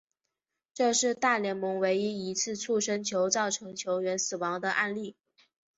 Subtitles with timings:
[0.73, 5.15] 这是大联盟唯一一次触身球造成球员死亡的案例。